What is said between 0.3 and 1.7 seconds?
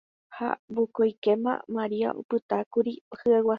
ha vokóikema